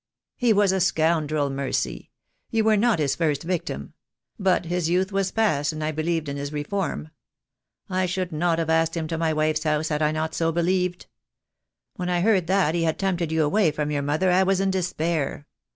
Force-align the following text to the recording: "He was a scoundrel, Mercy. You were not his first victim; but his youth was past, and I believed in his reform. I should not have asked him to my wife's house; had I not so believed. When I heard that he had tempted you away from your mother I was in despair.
"He 0.35 0.51
was 0.51 0.71
a 0.71 0.79
scoundrel, 0.79 1.51
Mercy. 1.51 2.09
You 2.49 2.63
were 2.63 2.75
not 2.75 2.97
his 2.97 3.13
first 3.13 3.43
victim; 3.43 3.93
but 4.39 4.65
his 4.65 4.89
youth 4.89 5.11
was 5.11 5.31
past, 5.31 5.71
and 5.73 5.83
I 5.83 5.91
believed 5.91 6.27
in 6.27 6.37
his 6.37 6.51
reform. 6.51 7.11
I 7.87 8.07
should 8.07 8.31
not 8.31 8.57
have 8.57 8.71
asked 8.71 8.97
him 8.97 9.07
to 9.09 9.17
my 9.19 9.31
wife's 9.31 9.61
house; 9.61 9.89
had 9.89 10.01
I 10.01 10.11
not 10.11 10.33
so 10.33 10.51
believed. 10.51 11.05
When 11.97 12.09
I 12.09 12.21
heard 12.21 12.47
that 12.47 12.73
he 12.73 12.81
had 12.81 12.97
tempted 12.97 13.31
you 13.31 13.43
away 13.43 13.69
from 13.69 13.91
your 13.91 14.01
mother 14.01 14.31
I 14.31 14.41
was 14.41 14.59
in 14.59 14.71
despair. 14.71 15.45